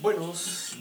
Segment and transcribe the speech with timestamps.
[0.00, 0.74] Buenos,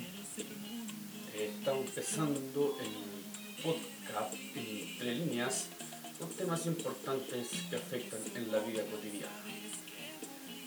[1.34, 5.70] estamos empezando el podcast entre líneas,
[6.20, 9.34] los temas importantes que afectan en la vida cotidiana.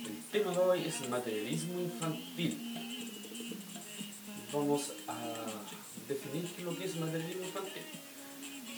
[0.04, 2.58] El tema de hoy es materialismo infantil.
[4.52, 5.16] Vamos a
[6.08, 7.84] definir lo que es materialismo infantil.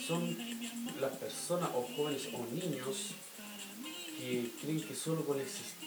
[0.07, 0.37] Son
[1.01, 3.07] las personas o jóvenes o niños
[4.19, 5.43] que creen que solo con la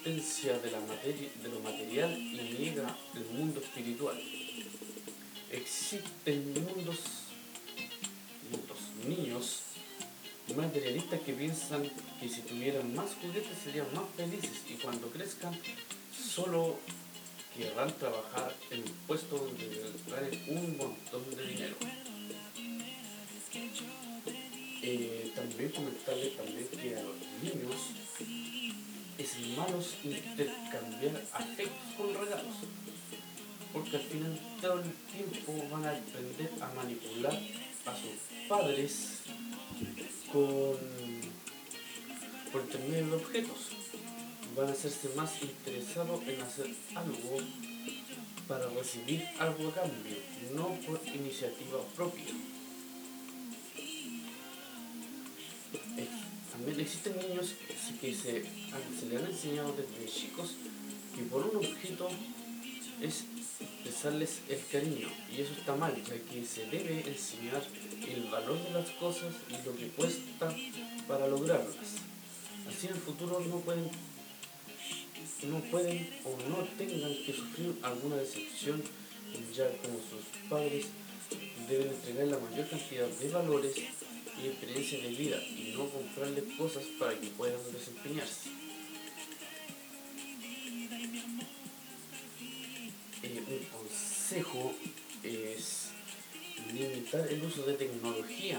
[0.07, 4.17] existencia de, la materia, de lo material niega el mundo espiritual.
[5.51, 6.99] Existen mundos,
[8.51, 9.63] mundos, niños
[10.57, 15.59] materialistas que piensan que si tuvieran más juguetes serían más felices y cuando crezcan
[16.13, 16.79] solo
[17.57, 21.77] querrán trabajar en un puesto donde ganen un montón de dinero.
[24.83, 27.77] Eh, también comentarle también que a los niños
[29.19, 32.55] es malo intercambiar afectos con regalos,
[33.73, 37.39] porque al final todo el tiempo van a aprender a manipular
[37.87, 39.21] a sus padres
[40.33, 40.77] con
[42.53, 43.71] por intermedio de objetos.
[44.57, 47.39] Van a hacerse más interesados en hacer algo
[48.49, 50.17] para recibir algo a cambio,
[50.55, 52.33] no por iniciativa propia.
[56.87, 57.55] Existen niños
[58.01, 60.55] que se, se le han enseñado desde chicos
[61.17, 62.09] que por un objeto
[63.03, 63.25] es
[63.61, 67.63] expresarles el cariño y eso está mal, ya que se debe enseñar
[68.07, 70.55] el valor de las cosas y lo que cuesta
[71.09, 71.75] para lograrlas.
[72.69, 73.91] Así en el futuro no pueden,
[75.49, 78.81] no pueden o no tengan que sufrir alguna decepción,
[79.53, 80.87] ya como sus padres
[81.69, 83.75] deben entregar la mayor cantidad de valores
[84.43, 88.51] y experiencia de vida y no comprarles cosas para que puedan desempeñarse.
[93.23, 94.75] Eh, un consejo
[95.23, 95.89] es
[96.73, 98.59] limitar el uso de tecnología,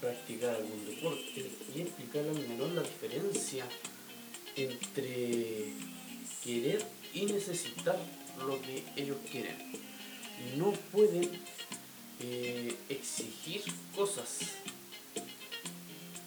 [0.00, 3.66] practicar algún deporte y explicar al menor la diferencia
[4.56, 5.72] entre
[6.44, 7.98] querer y necesitar
[8.46, 9.56] lo que ellos quieren.
[10.56, 11.30] No pueden
[12.20, 13.62] eh, exigir
[13.94, 14.38] cosas.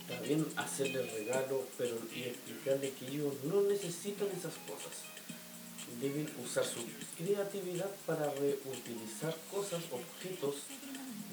[0.08, 5.06] También hacerle regalo, pero y explicarle que ellos no necesitan esas cosas.
[6.02, 6.82] Deben usar su
[7.18, 10.56] creatividad para reutilizar cosas, objetos,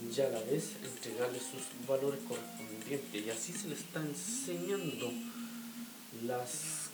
[0.03, 3.27] y a la vez entregarles sus valores correspondientes.
[3.27, 5.11] Y así se les está enseñando
[6.25, 6.91] las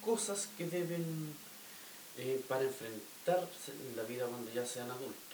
[0.00, 1.34] cosas que deben
[2.18, 5.31] eh, para enfrentarse en la vida cuando ya sean adultos.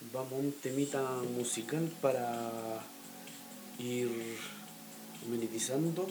[0.00, 1.02] Vamos a un temita
[1.34, 2.84] musical para
[3.80, 4.08] ir
[5.28, 6.06] monetizando.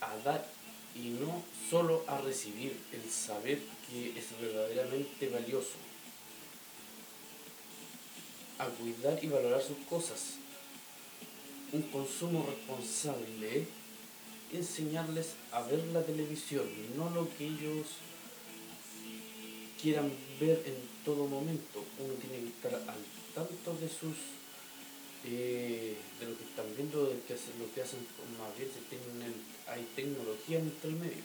[0.00, 0.46] A dar
[0.94, 5.76] y no solo a recibir, el saber que es verdaderamente valioso,
[8.58, 10.34] a cuidar y valorar sus cosas,
[11.72, 13.66] un consumo responsable,
[14.52, 16.64] enseñarles a ver la televisión,
[16.96, 17.86] no lo que ellos
[19.80, 20.10] quieran
[20.40, 21.84] ver en todo momento.
[21.98, 23.02] Uno tiene que estar al
[23.34, 24.16] tanto de sus
[25.28, 29.34] eh, de lo que están viendo, de que hacen, lo que hacen, se tienen,
[29.66, 31.22] hay tecnología entre el medio.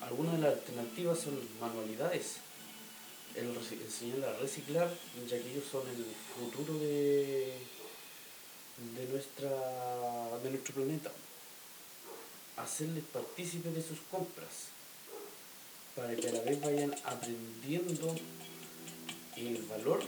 [0.00, 2.36] Algunas de las alternativas son manualidades,
[3.36, 4.92] el a reciclar,
[5.28, 6.04] ya que ellos son el
[6.34, 7.54] futuro de,
[8.96, 11.12] de, nuestra, de nuestro planeta.
[12.56, 14.68] Hacerles partícipes de sus compras
[15.94, 18.14] para que a la vez vayan aprendiendo
[19.36, 20.02] el valor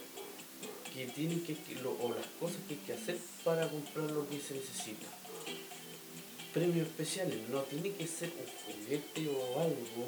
[0.95, 4.39] que tienen que, lo- o las cosas que hay que hacer para comprar lo que
[4.41, 5.07] se necesita.
[6.53, 10.07] Premios especiales, no tiene que ser un juguete o algo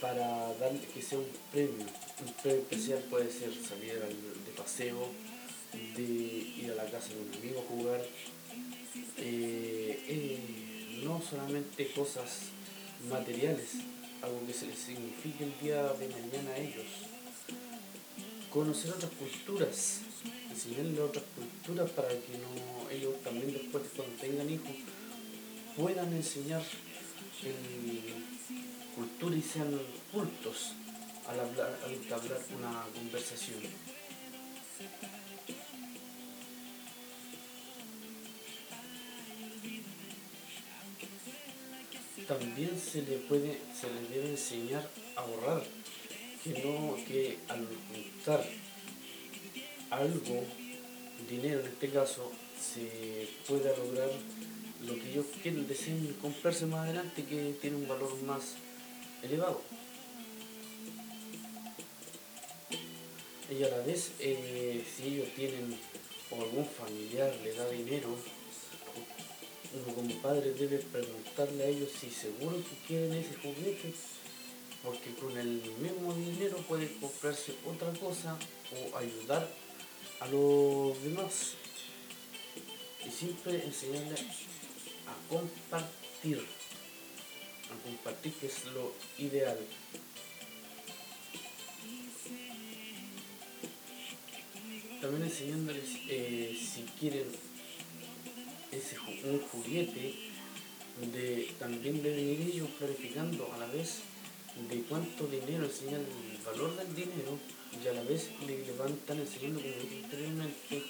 [0.00, 1.86] para darle que sea un premio.
[2.26, 5.08] Un premio especial puede ser salir al- de paseo,
[5.96, 8.04] de ir a la casa de un amigo a jugar,
[9.18, 12.28] eh, eh, no solamente cosas
[13.10, 13.70] materiales,
[14.22, 16.86] algo que se les signifique el día de mañana a ellos.
[18.54, 20.00] Conocer otras culturas,
[20.48, 22.38] enseñarles otras culturas para que
[22.94, 24.76] ellos también después cuando tengan hijos
[25.76, 26.62] puedan enseñar
[28.94, 29.76] cultura y sean
[30.12, 30.70] cultos
[31.26, 33.58] al hablar, al entablar una conversación.
[42.28, 45.64] También se le puede, se le debe enseñar a ahorrar,
[46.44, 48.44] que no, que al juntar
[49.90, 50.44] algo,
[51.28, 54.10] dinero en este caso, se pueda lograr
[54.86, 58.56] lo que ellos quieren, deseen comprarse más adelante que tiene un valor más
[59.22, 59.62] elevado.
[63.50, 65.78] Y a la vez, eh, si ellos tienen
[66.30, 68.16] o algún familiar le da dinero,
[69.74, 73.94] uno como padre debe preguntarle a ellos si seguro que quieren ese juguete,
[74.84, 78.36] porque con el mismo dinero pueden comprarse otra cosa
[78.70, 79.48] o ayudar
[80.20, 81.54] a los demás.
[83.06, 86.44] Y siempre enseñarle a compartir,
[87.70, 89.58] a compartir que es lo ideal.
[95.00, 97.26] También enseñándoles eh, si quieren
[98.70, 100.14] ese un juguete,
[101.12, 104.02] de, también deben ir ellos planificando a la vez
[104.68, 107.38] de cuánto dinero, enseñar el valor del dinero
[107.82, 110.82] y a la vez le, le van están enseñando, como dije anteriormente,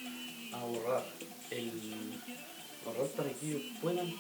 [0.53, 1.05] a ahorrar,
[1.51, 1.71] el,
[2.87, 4.15] ahorrar para que ellos puedan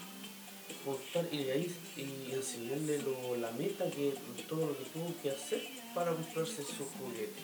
[0.84, 4.14] cortar y ahí y enseñarle lo- la meta que
[4.48, 5.62] todo lo que tuvo que hacer
[5.94, 7.42] para comprarse su juguete.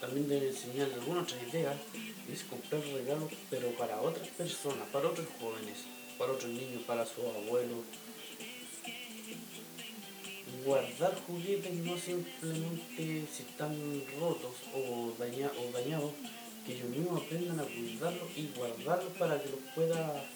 [0.00, 1.78] También debe enseñarle alguna otra idea,
[2.32, 5.76] es comprar regalos, pero para otras personas, para otros jóvenes,
[6.20, 7.78] para otros niños, para sus abuelos.
[10.66, 13.74] Guardar juguetes no simplemente si están
[14.20, 16.12] rotos o, o dañados,
[16.66, 20.28] que ellos mismos aprendan a cuidarlos y guardarlos para que los pueda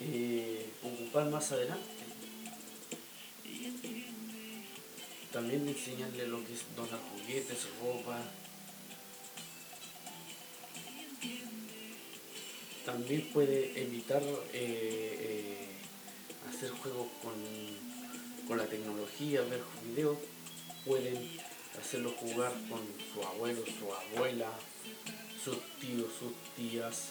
[0.00, 1.82] eh, ocupar más adelante.
[5.32, 8.20] También enseñarle lo que es donar juguetes, ropa.
[12.84, 15.68] También puede evitar eh, eh,
[16.48, 17.34] hacer juegos con,
[18.48, 20.18] con la tecnología, ver videos.
[20.84, 21.16] Pueden
[21.80, 22.80] hacerlo jugar con
[23.12, 24.50] su abuelo, su abuela,
[25.42, 27.10] sus tíos, sus tías,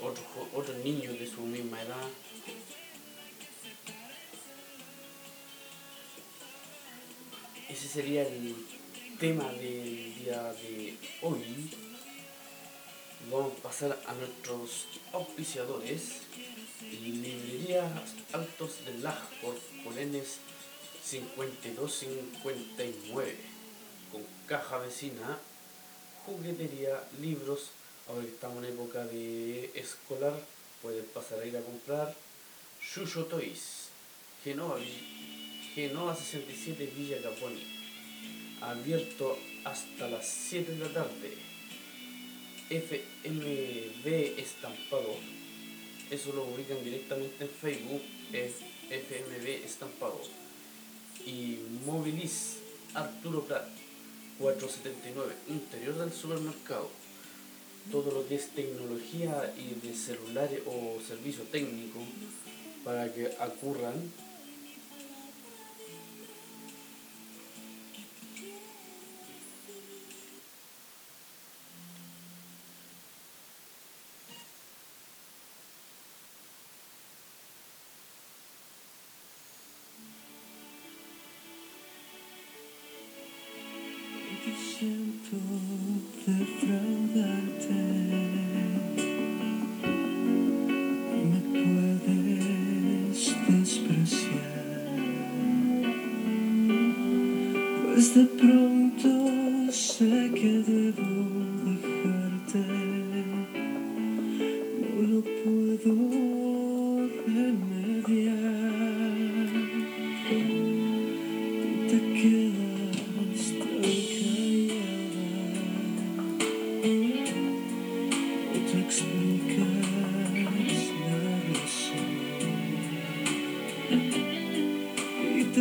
[0.00, 2.08] otros, otros niños de su misma edad.
[7.68, 8.54] Ese sería el
[9.18, 11.93] tema del día de hoy.
[13.30, 16.22] Vamos a pasar a nuestros auspiciadores.
[16.82, 17.90] Librería
[18.32, 20.36] Altos del Laja por Colenes
[21.02, 23.36] 5259
[24.12, 25.38] con caja vecina,
[26.26, 27.70] juguetería, libros.
[28.08, 30.38] Ahora que estamos en época de escolar,
[30.82, 32.14] pueden pasar a ir a comprar.
[32.82, 33.88] Shusho Toys,
[34.44, 34.78] Genova,
[35.74, 37.66] Genova 67 Villa Caponi.
[38.60, 41.53] Abierto hasta las 7 de la tarde.
[42.74, 44.06] FMB
[44.38, 45.14] Estampado.
[46.10, 48.02] Eso lo ubican directamente en Facebook.
[48.90, 50.20] FMB Estampado.
[51.24, 52.56] Y Movilis
[52.94, 53.68] Arturo Prat,
[54.38, 56.90] 479, interior del supermercado.
[57.92, 62.00] Todo lo que es tecnología y de celulares o servicio técnico
[62.84, 63.94] para que ocurran
[87.66, 88.03] time.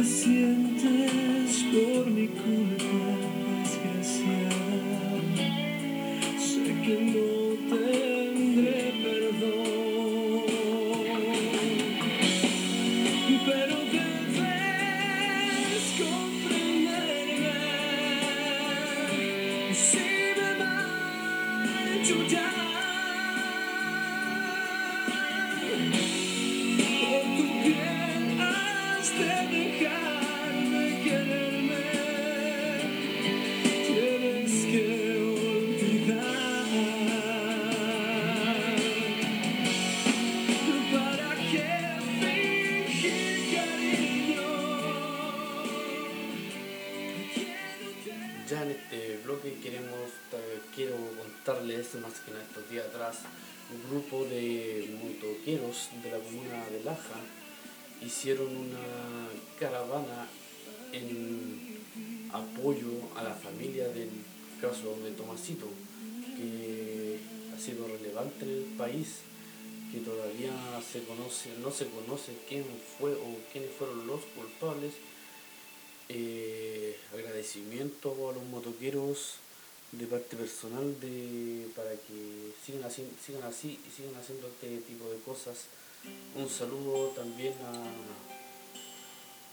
[0.03, 2.92] Sientes por mi culpa
[48.49, 50.09] Ya en este bloque queremos,
[50.75, 53.19] quiero contarles más que nada estos días atrás,
[53.71, 57.21] un grupo de motoqueros de la comuna de Laja
[58.05, 60.27] hicieron una caravana
[60.91, 61.79] en
[62.33, 64.09] apoyo a la familia del
[64.59, 65.67] caso de Tomasito,
[66.35, 67.19] que
[67.55, 69.19] ha sido relevante en el país,
[69.89, 70.51] que todavía
[70.91, 72.65] se conoce, no se conoce quién
[72.99, 74.91] fue o quiénes fueron los culpables
[76.09, 79.35] eh, agradecimiento a los motoqueros
[79.91, 85.09] de parte personal de para que sigan así, sigan así y sigan haciendo este tipo
[85.09, 85.65] de cosas.
[86.35, 87.53] Un saludo también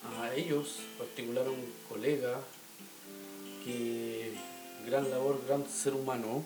[0.04, 2.40] a, a ellos, particular a un colega
[3.64, 4.32] que
[4.86, 6.44] gran labor, gran ser humano.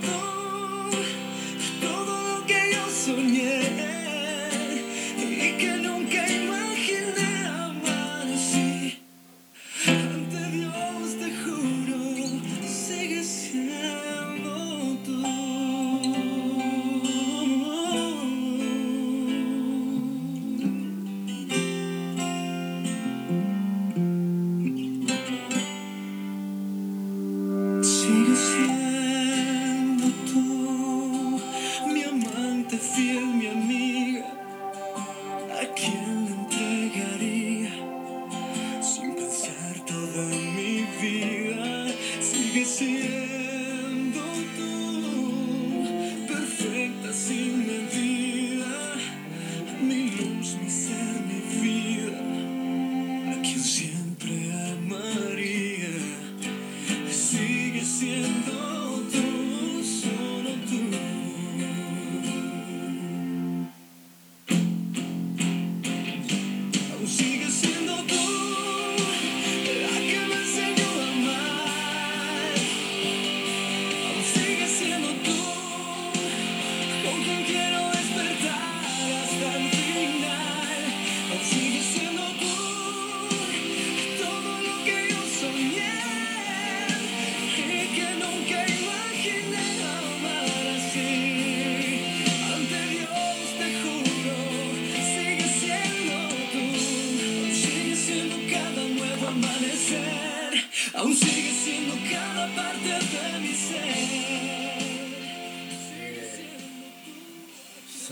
[0.00, 0.96] Tú
[1.80, 3.41] todo lo que yo soñé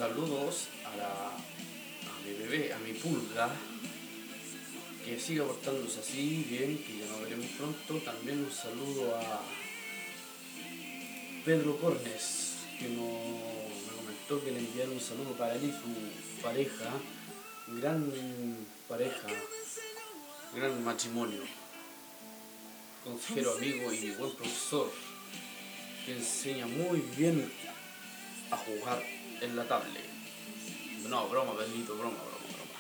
[0.01, 3.51] saludos a, la, a mi bebé, a mi pulga,
[5.05, 7.97] que siga portándose así, bien, que ya nos veremos pronto.
[8.03, 9.43] También un saludo a
[11.45, 16.91] Pedro Cornes, que me comentó que le enviaron un saludo para él y su pareja,
[17.79, 18.11] gran
[18.89, 19.29] pareja,
[20.55, 21.43] gran matrimonio,
[23.05, 24.91] consejero amigo y buen profesor,
[26.05, 27.51] que enseña muy bien
[28.51, 29.03] a jugar
[29.41, 30.05] en la tablet.
[31.09, 32.71] No, broma, Pedrito, broma, broma, broma.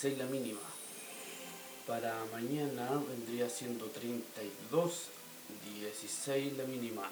[0.00, 0.60] 16 la mínima.
[1.86, 5.08] Para mañana vendría siendo 32,
[5.78, 7.02] 16 la mínima.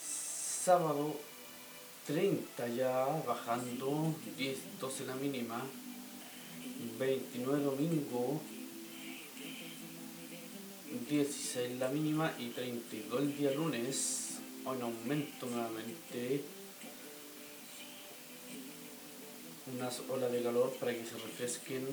[0.00, 1.16] Sábado
[2.06, 5.64] 30 ya bajando, 10, 12 la mínima.
[6.96, 8.40] 29 domingo
[11.10, 16.61] 16 la mínima y 32 el día lunes, en aumento nuevamente
[19.74, 21.86] unas olas de calor para que se refresquen.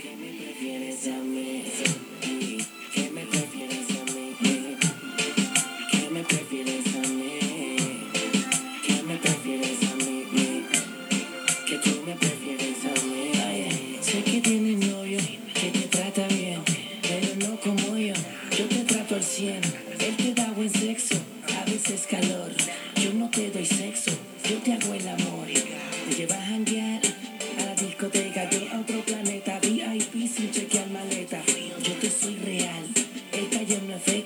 [0.00, 1.97] ¿Qué me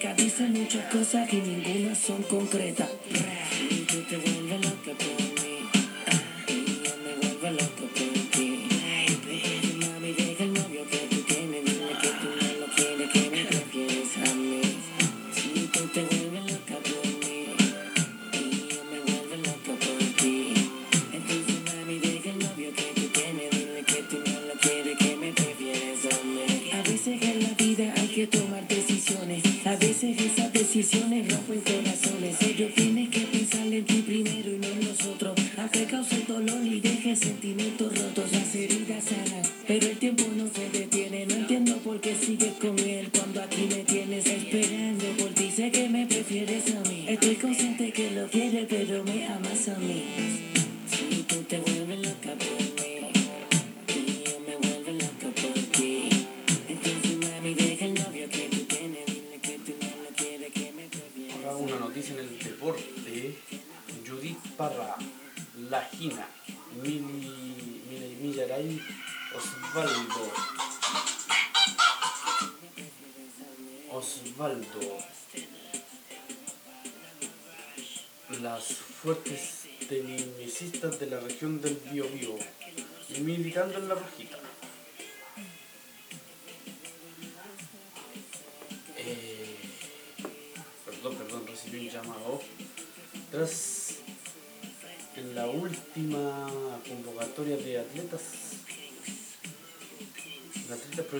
[0.02, 2.88] taller no es feca, dice muchas cosas que ninguna son concretas.
[30.92, 31.41] 就那种。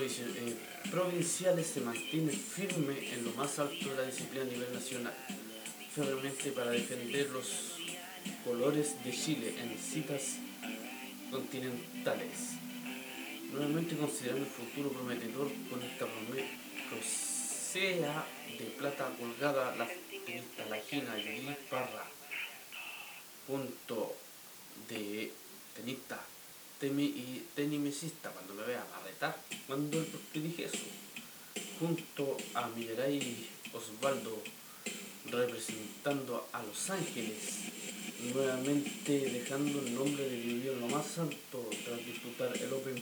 [0.05, 0.55] Eh,
[0.91, 5.13] provinciales se mantiene firme en lo más alto de la disciplina a nivel nacional,
[5.93, 7.77] firmemente para defender los
[8.43, 10.35] colores de Chile en citas
[11.31, 12.57] continentales.
[13.51, 16.05] Nuevamente considerando el futuro prometedor con esta
[16.89, 18.25] presea
[18.59, 19.87] de plata colgada la
[20.25, 22.05] tenista La Gina Yuri Parra.
[23.47, 24.15] Punto
[24.89, 25.31] de
[25.75, 26.32] tenista
[26.83, 30.85] temi y tenimesista cuando me vea a retar cuando ¿por qué dije eso
[31.79, 34.43] junto a Miguelay Osvaldo
[35.31, 37.37] representando a Los Ángeles
[38.33, 40.35] nuevamente dejando el nombre de
[40.73, 43.01] en lo más alto tras disputar el Open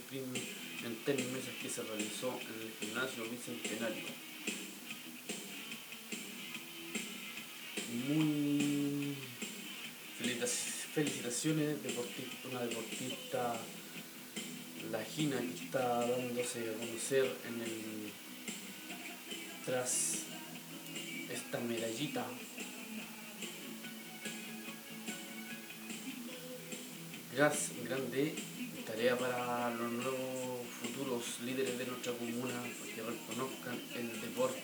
[1.04, 4.06] tenis mesas que se realizó en el gimnasio bicentenario.
[8.08, 8.71] Muy
[10.94, 13.56] felicitaciones, deportista, una deportista,
[14.92, 18.12] la Gina que está dándose a conocer en el
[19.66, 20.26] tras
[21.30, 22.26] esta medallita
[27.34, 28.36] Gracias, grande
[28.86, 32.54] tarea para los nuevos futuros líderes de nuestra comuna,
[32.94, 34.62] que reconozcan el deporte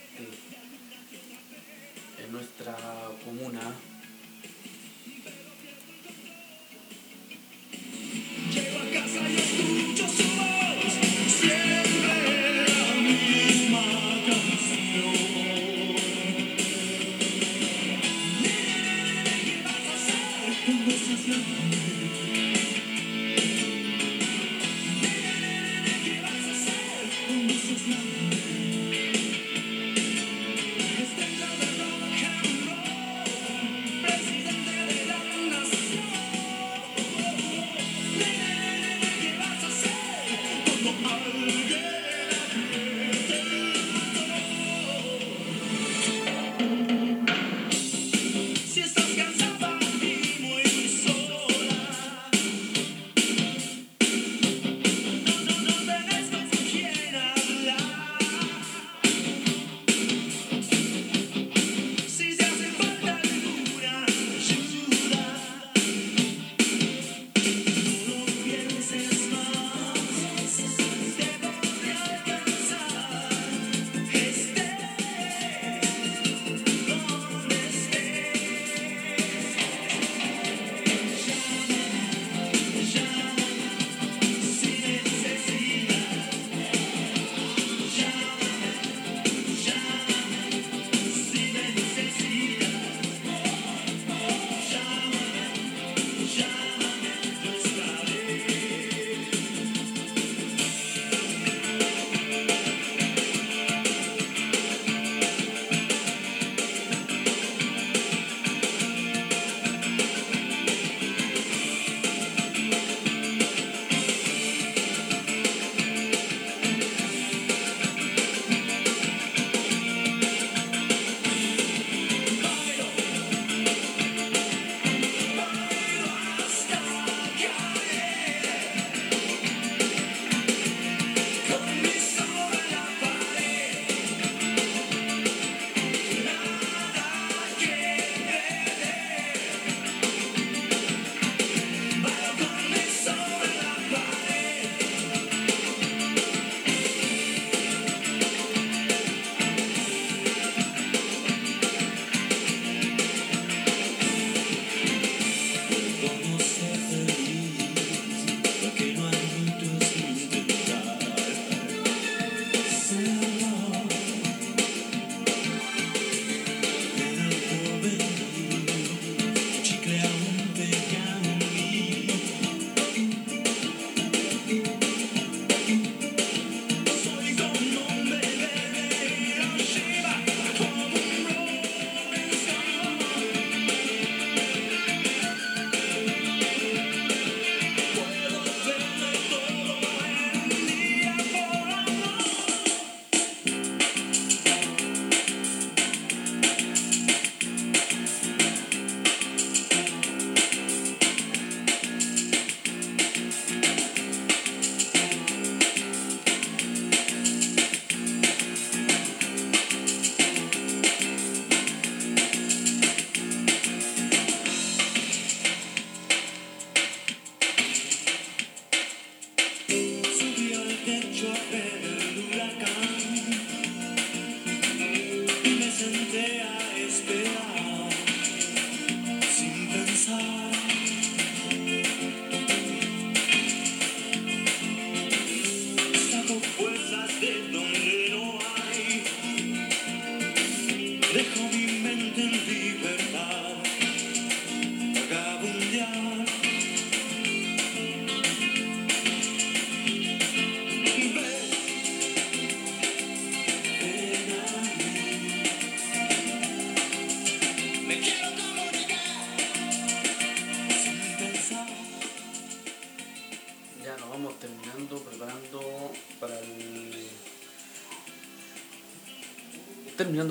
[2.20, 2.76] en nuestra
[3.24, 3.74] comuna.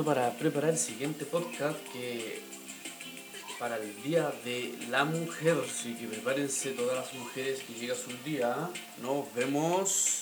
[0.07, 2.41] Para preparar el siguiente podcast que
[3.59, 5.57] para el Día de la Mujer.
[5.69, 8.71] Así que prepárense todas las mujeres que llega su día.
[9.03, 10.16] Nos vemos.